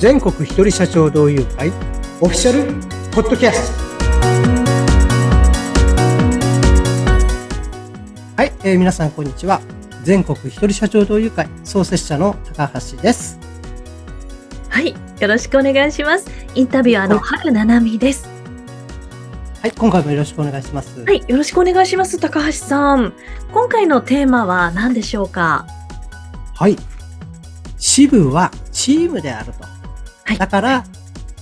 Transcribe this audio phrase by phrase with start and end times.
[0.00, 1.68] 全国一人社長同友会
[2.22, 2.72] オフィシャル
[3.10, 3.84] ポッドキャスト。
[8.34, 9.60] はい、えー、皆さんこんにちは。
[10.02, 13.38] 全国一人社長同友会創設者の高橋です。
[14.70, 16.30] はいよろしくお願いします。
[16.54, 18.26] インタビュアーの春七海です。
[19.60, 21.04] はい今回もよろしくお願いします。
[21.04, 23.12] はいよろしくお願いします高橋さん。
[23.52, 25.66] 今回のテーマは何でしょうか？
[26.54, 26.78] はい。
[27.76, 29.69] 支部はチームであると、
[30.30, 30.84] はい、だから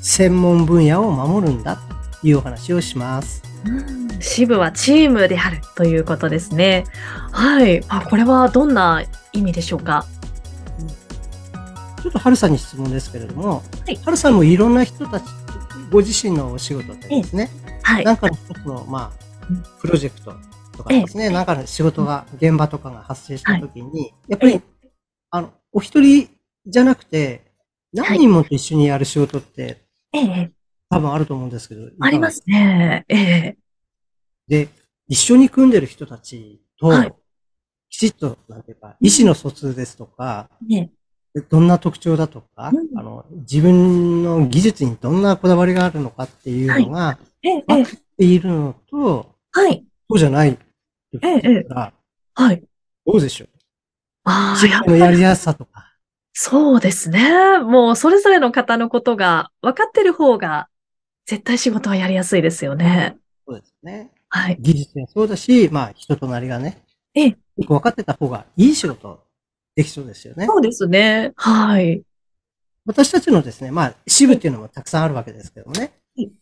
[0.00, 1.76] 専門分野を守るんだ
[2.20, 3.42] というお話をします。
[4.20, 6.84] 支部はチームであるということですね。
[7.32, 7.82] はい。
[7.88, 10.06] あ、これはどんな意味でしょうか？
[12.00, 15.24] ちょっと春さんに質問ですけれども、はい、春さんもいろんな人たち、
[15.90, 17.50] ご自身のお仕事でですね、
[17.82, 20.32] はい、なんかの一つの、まあ、プロジェクト
[20.76, 24.62] とかですね、なんかの仕事が、現場とかが発生したときに、はい、やっぱり、
[25.32, 26.28] あの、お一人
[26.66, 27.45] じゃなくて、
[27.96, 30.52] 何人もと一緒にやる仕事って、ええ、
[30.90, 31.88] 多分あると思うんですけど。
[32.00, 33.04] ありますね。
[33.08, 33.56] ええ。
[34.46, 34.68] で、
[35.08, 37.14] 一緒に組んでる人たちと、はい、
[37.88, 40.90] きちっと、なんていうか、意思の疎通ですとか、ね、
[41.48, 49.84] どんな特徴だとか、うん、あの、自分の技術にどんなこだわりがあるのかっていうのが、分かっているのと、はい。
[50.08, 50.60] そうじゃないって
[51.14, 51.92] ことら、
[52.34, 52.62] はい。
[53.06, 53.48] どうでしょう？
[54.24, 54.56] あ
[54.86, 55.85] あ、やりやすさとか。
[56.38, 57.58] そうですね。
[57.60, 60.68] もう、それぞれの方のことが分かってる方が、
[61.24, 63.16] 絶対仕事はやりやすいですよね。
[63.48, 64.10] そうですね。
[64.28, 64.58] はい。
[64.60, 66.82] 技術もそうだし、まあ、人となりがね。
[67.14, 67.28] ええ。
[67.28, 69.24] よく分かってた方がいい仕事
[69.74, 70.44] できそうですよね。
[70.44, 71.32] そうですね。
[71.36, 72.02] はい。
[72.84, 75.94] 私たちのですね、まあ、支部っていうのもたくさんあるわけですけどもね。
[76.18, 76.32] はい、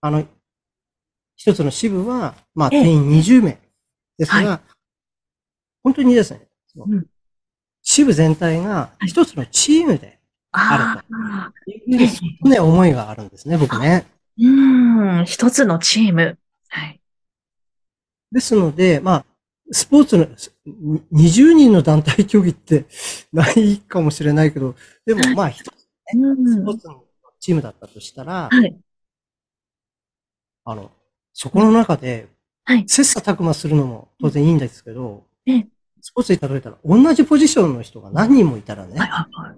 [0.00, 0.26] あの、
[1.36, 3.60] 一つの支部は、まあ、定員20名
[4.18, 4.60] ですが、はい、
[5.84, 7.06] 本当にですね、うん、
[7.92, 10.20] 支部全体が一つのチームで
[10.52, 11.02] ある
[11.66, 11.72] と。
[11.90, 12.06] い
[12.44, 14.06] う、ね、思いがあるんですね、僕ね。
[14.38, 16.38] うん、一つのチーム。
[16.68, 17.00] はい。
[18.30, 19.24] ですので、まあ、
[19.72, 20.26] スポーツの、
[21.12, 22.86] 20人の団体競技って
[23.32, 25.72] ないかもしれないけど、でもまあ一つね、
[26.46, 27.02] スポーツの
[27.40, 28.80] チームだったとしたら、はい、
[30.64, 30.92] あの、
[31.32, 32.28] そこの中で、
[32.86, 35.24] 切磋琢磨するのも当然いいんですけど、
[36.00, 38.98] スポーツに例えたら同じポジションの人が何人もいたらね、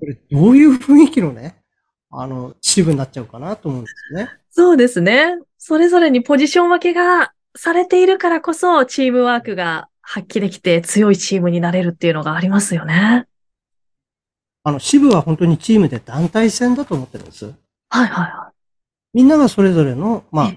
[0.00, 1.62] これどういう雰囲気のね、
[2.10, 4.30] あの、支部になっちゃうかなと思うんですね。
[4.50, 5.38] そうですね。
[5.58, 13.26] それぞれにポジション分けがされているからこそ、チームワークが発揮できて強いチームになれるっていうのがありますよね。
[14.64, 17.46] あの、支部は本当にチームで団体戦だと思ってるんです。
[17.46, 17.54] はい
[17.90, 18.58] はいはい。
[19.14, 20.52] みんながそれぞれの、まあ、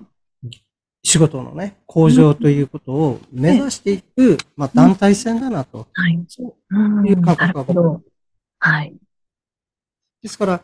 [1.04, 5.88] 仕事のね、向上ということを目指していく、まあ、団体戦だなと。
[5.94, 6.24] はい。
[6.28, 8.04] そういう感覚が僕
[8.60, 8.94] はい。
[10.22, 10.62] ですから、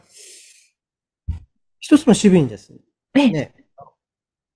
[1.79, 2.71] 一つの支部にです
[3.15, 3.53] ね、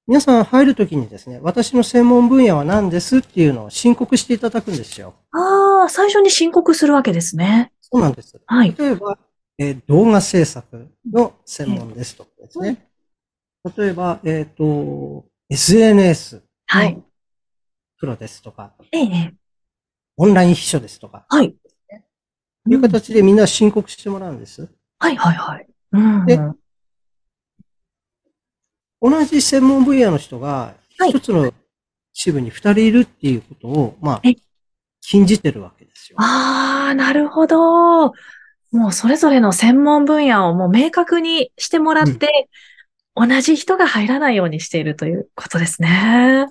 [0.06, 5.16] 皆さん入るときにですね、私の専門分野は何ですっていうのを申告していただくんですよ。
[5.32, 7.72] ああ、最初に申告するわけですね。
[7.82, 8.40] そうなんです。
[8.46, 8.76] はい。
[8.78, 9.18] 例えば、
[9.58, 12.88] えー、動画制作の専門ですとかですね。
[13.78, 16.42] 例えば、えっ、ー、と、SNS
[16.74, 17.04] の
[18.00, 19.36] プロですとか、はい、
[20.16, 21.54] オンライン秘書ですとか、はい。
[22.70, 24.70] いう形でみんな申告してもらうんです。
[25.00, 25.68] はいはいはい。
[25.92, 26.40] うん、で、
[29.02, 30.74] 同じ専門分野の人が、
[31.10, 31.52] 一つの
[32.14, 34.22] 支部に二人いるっていうことを、まあ、
[35.02, 36.18] 禁じてるわけですよ。
[36.22, 38.14] ああ、なるほど。
[38.72, 42.48] もうそれぞれの専門分野をもう明確にしてもらって、うん、
[43.16, 46.48] 同じ人が入らないようにしているということですね。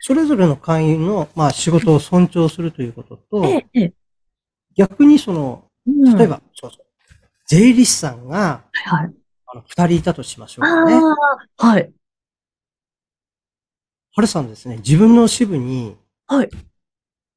[0.00, 3.92] それぞれの会員の、まあ、仕事を尊重するということと、ええ、
[4.76, 6.84] 逆にその、例えば、うん、そうそう、
[7.46, 9.14] 税理士さんが、はい、
[9.46, 11.00] あの、二人いたとしましょうかね。
[11.56, 11.92] はい。
[14.16, 16.50] はるさんですね、自分の支部に、はい。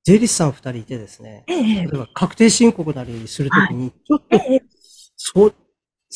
[0.03, 4.63] 税理士さん二人いてですね、ええ、例えば確定申告なりするときに、ちょっと、ええ、
[5.15, 5.55] そう、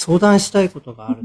[0.03, 1.21] 相談したいことがある。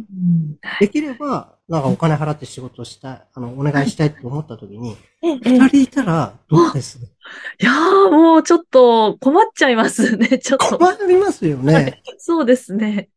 [0.80, 6.98] できれば、なんかお金払って仕事したい、あの、お願いしたいと思ったときに、二人いたらどうです？
[6.98, 10.76] いやー、もうちょっと困っちゃいますね、 ちょっと。
[10.76, 12.02] 困りますよね。
[12.18, 13.08] そうですね。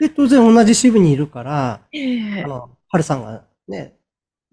[0.00, 3.94] で、当然同じ支部にいるから、えー、あの、春さんがね、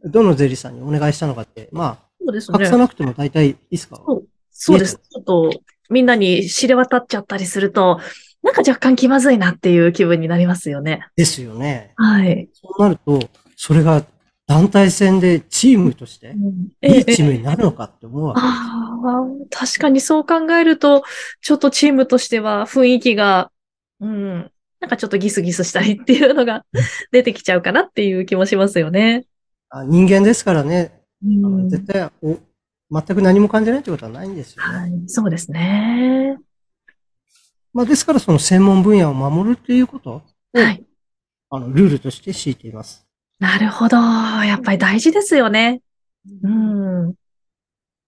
[0.03, 2.57] どの税理士さんにお願いしたのかって、まあ、そうですね。
[2.61, 3.95] 隠さなくても大体いいですか？
[4.05, 4.97] そうそうです。
[4.97, 5.50] ちょっと、
[5.89, 8.00] みんなに知れ渡っちゃったりすると、
[8.43, 11.07] なんか若干気まずいなっていう気分になりますよね。
[11.15, 11.93] ですよね。
[11.95, 12.49] はい。
[12.53, 13.19] そうなると、
[13.55, 14.05] それが
[14.45, 16.35] 団体戦でチームとして、
[16.81, 18.51] いいチームになるのかって思うわけです。
[18.51, 21.03] ああ、確かにそう考えると、
[21.41, 23.49] ちょっとチームとしては雰囲気が、
[24.01, 24.51] うん、
[24.81, 26.65] なんかちょっとギスギスしたりっていうのが
[27.13, 29.25] 出てきちゃうかなっていう気もしますよね。
[29.69, 32.37] あ人間ですからね、うん、絶対お
[32.91, 34.77] 全く何も感じないってことはないんですよね。
[34.77, 36.37] はい、そうですね。
[37.73, 40.21] まあ、ですからその専門分野を守るっていうことを、
[40.53, 40.85] はい。
[41.49, 43.05] あのルールとして敷いています。
[43.39, 43.97] なるほど。
[43.97, 45.81] やっぱり大事ですよね。
[46.43, 47.07] うん。
[47.07, 47.13] ま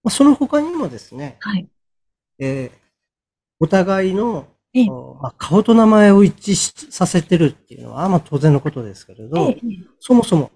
[0.06, 1.68] あ、その他にもですね、はい。
[2.40, 2.86] えー
[3.60, 4.48] お互いの、
[5.22, 9.60] まあ、顔と名前を一致しさせてるっていうのは、まあ、当然のことですけれど、ええ
[10.00, 10.52] そもそも、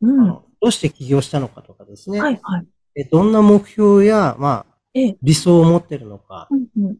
[0.00, 0.20] うん。
[0.22, 2.66] あのどうして起業したのかとかですね、はい、はい。
[2.96, 6.96] えどんな目標や、まあ、ええ理想を持ってるのか、うんうん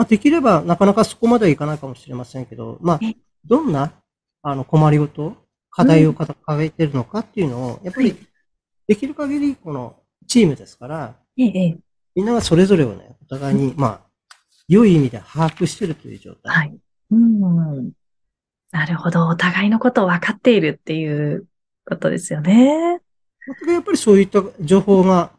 [0.00, 3.92] まあ、できればなかなかそこまではいかないかもしれませんけど、まあえ、どんな
[4.40, 5.36] あの困りごと、
[5.68, 8.18] 課題を抱えているのかっていうのを、やっぱりはい
[8.88, 11.82] できる限りこのチームですから、み
[12.16, 14.30] んながそれぞれをね、お互いに、まあ、
[14.68, 16.56] 良い意味で把握しているという状態。
[16.56, 16.78] はい。
[17.10, 17.92] うん。
[18.70, 19.26] なるほど。
[19.26, 21.46] お互いのことを分かっているっていう
[21.84, 23.02] ことですよね。
[23.68, 25.30] やっぱりそういった情報が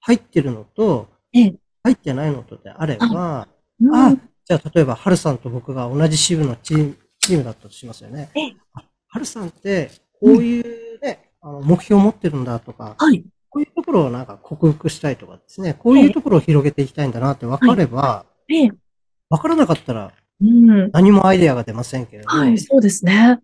[0.00, 1.54] 入ってるのと、ええ
[1.84, 3.46] 入ってないのとであれば、
[3.88, 8.30] うんあ、じゃあ例えば、ハルさんと僕が同じ支部のチームチームだったとしますよね。
[9.08, 9.90] ハルさんって、
[10.20, 13.24] こういうね、あの目標を持ってるんだとか、はい。
[13.48, 18.70] こういうところをなんか克服したいとかですね、こういうところを広げていきたいんだなって分かれば、ええ
[19.30, 20.90] 分からなかったらうん。
[20.92, 23.40] 何もアイデアが出ませんけれど、はい、そうですね。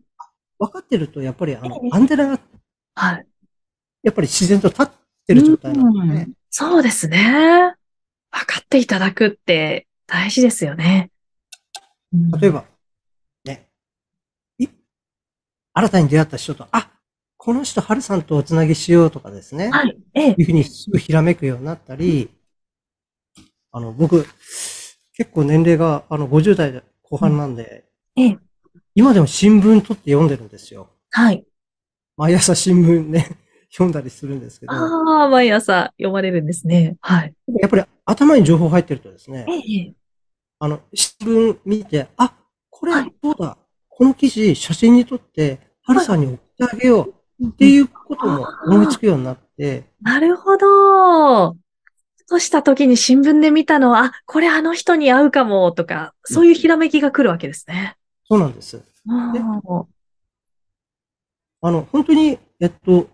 [0.59, 2.41] 分かってるとやっぱりあのええアンテナが
[2.95, 3.27] はい。
[4.03, 4.89] やっぱり自然と立っ
[5.27, 6.35] てる状態なんでねうん。
[6.51, 7.75] そうですね。
[8.31, 11.11] 分かっていただくって大事ですよね。
[12.13, 12.65] うん例えば、
[13.45, 13.69] ね、
[14.59, 14.67] い
[15.73, 16.91] 新たに出会った人と、あ、
[17.37, 19.97] この人、ハルさんとおつなぎしようとかですね、はい。
[20.15, 22.31] ええいうふうにすぐひらめくようになったり、
[23.71, 24.27] あの、僕、
[25.15, 27.85] 結構年齢が、あの、50代後半なんで、
[28.17, 28.39] ええ
[28.97, 30.89] 今でも新聞取って読んでるんですよ。
[31.11, 31.45] はい。
[32.17, 33.29] 毎朝新聞ね、
[33.71, 36.97] 読んだりするんですけど、ああ、毎朝読まれるんですね。
[37.01, 37.35] はい。
[37.61, 39.95] やっぱり頭に情報入ってるとですね、ええ
[40.63, 42.35] あの、新聞見て、あ、
[42.69, 43.57] これはいそうだ、
[43.89, 51.57] この記事写真に撮って、ハルさんに送ってあげようっていうことも思いつくようになって、なるほど。
[52.29, 57.97] とした時に新聞で見たのは、あ、これあの人に合うかもとか、そういうひらめきが来るわけですね。
[58.29, 58.83] そうなんです。
[59.09, 59.33] あ
[61.63, 63.09] あの、本当に、えっと、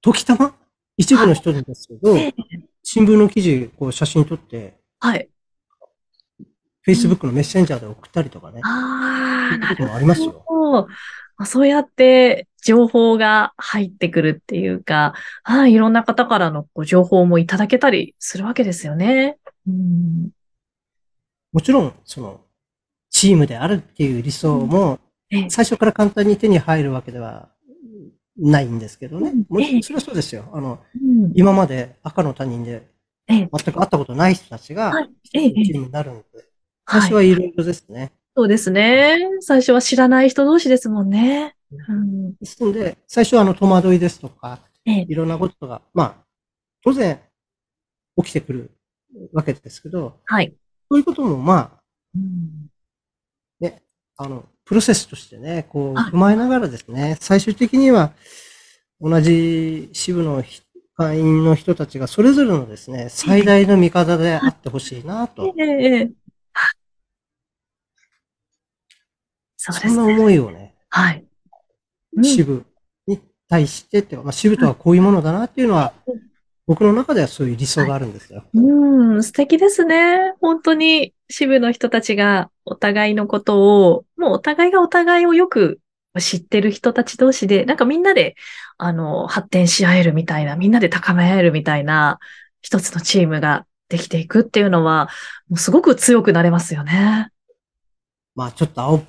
[0.00, 0.54] 時たま？
[0.96, 2.34] 一部の人にですけど、ええ
[2.82, 5.28] 新聞の記事、こう写真撮って、はい。
[6.86, 10.42] Facebook のメッセンジャーで送ったりとかね、ああ、なるそういうこともありますよ。
[10.46, 10.88] ほど。
[11.36, 19.38] あそうやって情報が入ってくるっていうか、はい、いろんな方からのこう情報もいただけたりするわけですよね。
[19.66, 20.30] うん。
[21.52, 22.42] もちろん、その、
[23.10, 25.00] チームであるっていう理想も、
[25.30, 27.50] ええ最初から簡単に手に入るわけでは
[28.36, 29.32] ないんですけどね。
[29.48, 30.44] もええそれはそうですよ。
[30.52, 32.88] あの、うん今まで赤の他人で
[33.28, 34.92] ええ全く会ったことない人たちが
[35.32, 36.49] チームになるので、
[36.90, 38.12] 最初はいろいろですね。
[38.36, 39.18] そうですね。
[39.40, 41.54] 最初は知らない人同士ですもんね。
[41.70, 42.34] うん。
[42.36, 46.14] ですので、最初はあの戸惑いですとか、ええいろんなことが、まあ、
[46.82, 47.20] 当然
[48.16, 48.70] 起きてくる
[49.32, 50.54] わけですけど、はい。
[50.90, 51.70] そういうこともまあ、
[52.16, 52.70] うん
[53.60, 53.82] ね、
[54.16, 58.12] あの、プロセスとしてね、こう、はい踏まえながらですね、最終的には、
[59.00, 60.62] 同じ支部のひ
[60.94, 66.10] 会員の人たちがそれぞれのですね、最大の味方であってほしいなと、ええええ
[66.52, 66.70] はい
[69.62, 70.14] そうでそんなすね。
[70.14, 71.24] 思いをね、はい。
[72.16, 72.64] うん支部
[73.06, 76.20] に対してってまあ、支部とはこういうものだなっていうのはうん、
[76.66, 78.44] 僕の中ではそういう理想があるんですよ。
[78.54, 80.34] うん、素敵ですね。
[80.40, 85.78] 本当に支部の人たちがお互いのことを、もうお互いがお互いをよく
[86.18, 88.36] 知ってる人たち同士で、なんかみんなで、
[88.78, 92.18] あの、発展し合えるみたいな、みんなで高め合えるみたいな、
[92.62, 95.08] 一つのチームができていくっていうのは、
[95.48, 97.30] もうすごく強くなれますよね。
[98.34, 99.02] まあ、ちょっと青、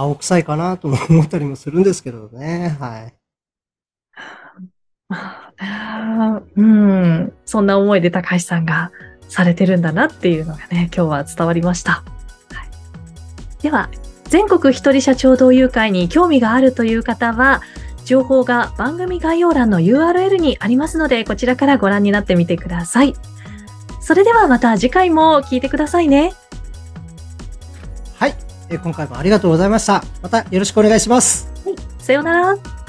[0.00, 2.76] 青臭いかなとも思ったりもするんですけどね。
[2.80, 3.14] はい。
[5.08, 5.52] ま
[6.38, 8.92] あうん、そんな思いで高橋さんが
[9.28, 11.92] されてるんだなっていうのがね、今日は伝わりました。
[11.92, 12.02] は
[13.58, 13.90] い、では、
[14.24, 17.62] 全国一人社長同友会に興味があるという方は、
[18.04, 23.14] 情報が番組概要欄の URL にありますので、こちらからご覧になってみてください。
[24.00, 26.32] それではまた次回も聞いてくださいね。
[28.70, 30.02] え今回もありがとうございました。
[30.22, 31.52] またよろしくお願いします。
[31.98, 32.79] さようなら。